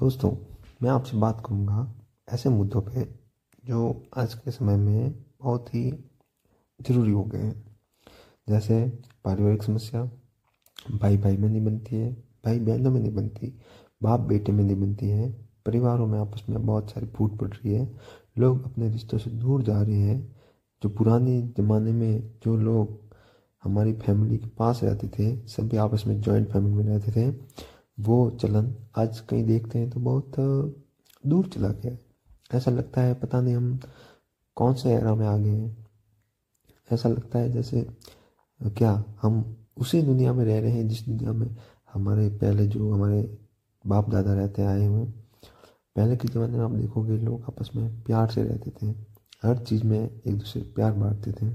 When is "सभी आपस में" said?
25.46-26.20